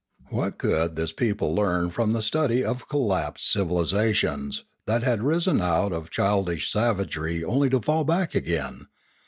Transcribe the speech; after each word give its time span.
What 0.31 0.57
could 0.57 0.95
this 0.95 1.11
people 1.11 1.53
learn 1.53 1.91
from 1.91 2.11
the 2.11 2.23
study 2.23 2.65
of 2.65 2.83
lapsed 2.91 3.51
civilisations, 3.51 4.63
that 4.87 5.03
had 5.03 5.21
risen 5.21 5.61
out 5.61 5.93
of 5.93 6.09
childish 6.09 6.71
savagery 6.71 7.43
only 7.43 7.69
to 7.69 7.79
fall 7.83 8.03
back 8.03 8.33
again 8.33 8.87